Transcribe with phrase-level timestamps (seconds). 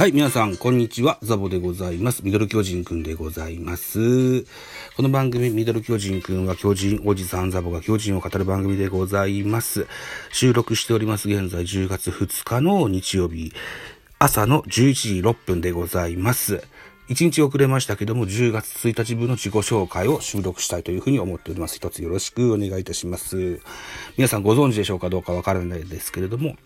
[0.00, 1.18] はい、皆さん、こんにちは。
[1.20, 2.24] ザボでございます。
[2.24, 4.44] ミドル巨人くんでございます。
[4.96, 9.86] この番組、ミドル巨人くんは巨人おじさんザボが巨人を語る番組でございます。
[10.32, 11.28] 収録しております。
[11.28, 13.52] 現在10月2日の日曜日、
[14.18, 16.64] 朝の11時6分でございます。
[17.10, 21.76] 1日遅れましたけども、10月1日分の自己紹介を収録したいというふうに思っております。
[21.76, 23.60] 一つよろしくお願いいたします。
[24.16, 26.56] 皆さんご存知でしょうかどうかわからないですけれども、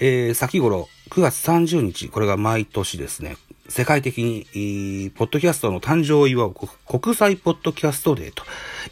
[0.00, 6.54] えー、先頃、9月30日、これが毎年ですね、世界的に、ポッドキャストの誕生を祝う
[6.86, 8.44] 国際ポッドキャストデーと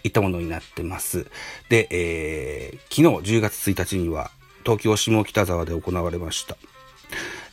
[0.02, 1.28] いったものになってます。
[1.68, 4.32] で、えー、昨日10月1日には
[4.64, 6.56] 東京下北沢で行われました。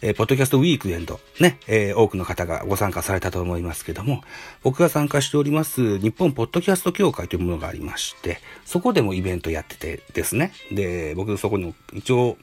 [0.02, 4.24] えー、ポッドキャストウィークエンド、ね、えー、多くの方がご参加されたと思いますけども、
[4.64, 10.52] 僕が参加しております日本ポッドキャスト協会というものがありまして、そこでもイベントやっててですね。
[10.72, 12.38] で、僕そこに一応、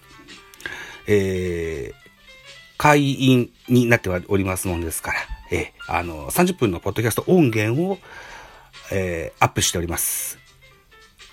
[1.09, 2.10] えー、
[2.81, 5.19] 会員になっておりますもんですから、
[5.51, 7.99] えー、あの、30分のポッドキャスト音源を、
[8.91, 10.39] えー、アップしております。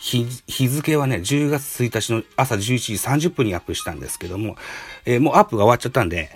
[0.02, 4.58] 日、日付はね、10月1日の朝11時30分にアップしたんですけども、
[5.06, 6.32] えー、もうアップが終わっちゃったんで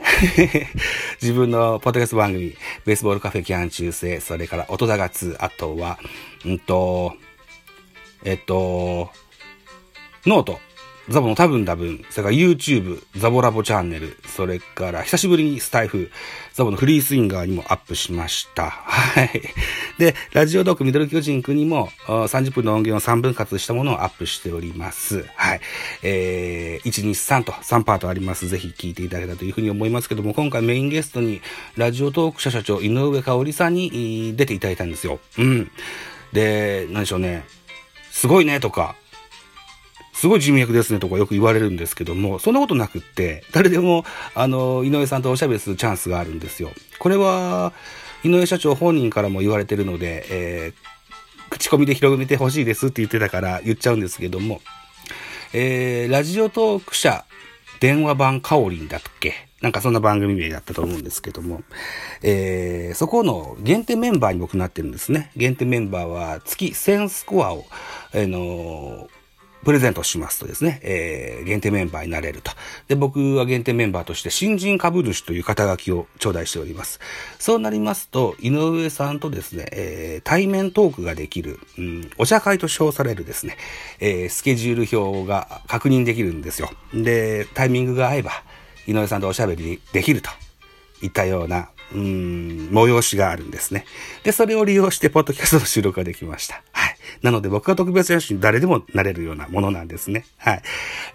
[1.21, 5.99] 自分のポッドキャスト番組、ベースボールカフェキャン中世、それから音だがつ、あとは、
[6.45, 7.15] うんと、
[8.23, 9.11] えっと、
[10.25, 10.61] note、
[11.09, 16.11] ザボの多分多分、それから YouTube、ザボラボチャンネル、それから久しぶりにスタエフ、
[16.53, 18.69] ザボのフリースインガーにもアップしました。
[18.69, 19.41] はい。
[19.97, 25.25] で、ラジオトークミドル巨人くんにも30分の音源を3分割したものをアップしております。
[25.35, 25.61] はい。
[26.03, 28.47] えー、1、2、3と3パートあります。
[28.47, 31.41] ぜひ聞いていただけたというふうに思いますけども、今回メインゲストに
[31.77, 35.19] ラジオトーク社社長井上香織さんに出ていただいたんですよ。
[35.39, 35.71] うん。
[36.31, 37.43] で、何でしょうね。
[38.11, 38.95] すごいねとか、
[40.21, 44.05] すごい人脈ですねとかよく言われるんですけども、そんなことなくって、誰でも、
[44.35, 46.69] あの、井上さんとおしゃべりするチャンスがあるんですよ。
[46.99, 47.73] これは、
[48.23, 54.61] 井上社長本人からも言われてるので、えー、口コミで広めてほしいですって言ってたから言っちゃうんですけども、
[55.53, 57.25] えー、ラジオトーク社
[57.79, 59.33] 電話版カオリンだっけ？
[59.59, 61.63] なんかそんな番組名だったと思うんですけども、
[62.21, 65.31] えー、そこの限定メンバーに僕なってるんですね。
[65.35, 67.65] 限定メンバーは月1000スコアを、
[68.13, 69.20] あのー
[69.63, 72.51] プレゼントしますとですね、えー、限定メンバーになれると。
[72.87, 76.99] で、僕は限定メンバーとして新人株主という肩書きを頂戴しております。
[77.39, 83.57] そうなりますと、井上さんとですね、えー、対面トークができる、うん、お茶会と称されるですね、
[83.99, 86.71] えー、スケジュール表が確認できるんですよ。
[86.93, 88.31] で、タイミングが合えば、
[88.87, 90.29] 井上さんとおしゃべりできると
[91.01, 93.85] いったような、うん、催しがあるんですね。
[94.23, 96.63] で、それを利用して、ポッドキャストの収録ができました。
[97.21, 100.25] なので僕が特別選手に誰でもなれるようなものなんですね。
[100.37, 100.61] はい。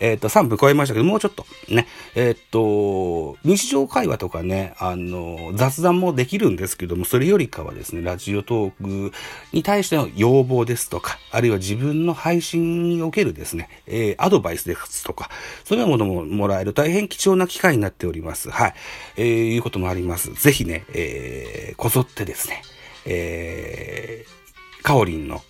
[0.01, 9.13] えっ、と、3分超えましたけど、もうちょっとね、えっ、と、日常会話とかね、あの、雑談もできるんですけども、それよりかはですね、ラジオトーク
[9.53, 15.31] に対しての要望ですとか、あるいは自分の配信におけるですね、えー、アドバイスですとか、
[15.65, 18.51] そういうものももらえる大変貴重な機会になっております。
[18.51, 18.75] はい。
[19.17, 20.33] えー、いうこともあります。
[20.35, 22.63] ぜひね、えー、こぞってですね、
[23.07, 25.43] えー、カオリンの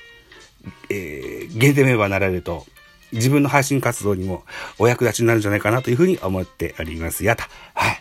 [0.90, 2.66] えー、限定メンバーになられると、
[3.12, 4.44] 自分の配信活動にも
[4.78, 7.44] お役立ちになるんじゃないかなというふうに思っておりますやと、
[7.74, 7.92] は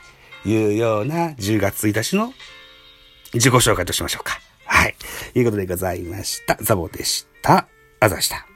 [0.46, 2.34] い、いうような10月1日の
[3.34, 4.40] 自己紹介としましょうか。
[4.66, 4.96] はい。
[5.36, 6.58] いうことでございました。
[6.62, 7.68] ザボでした。
[8.00, 8.55] あざした。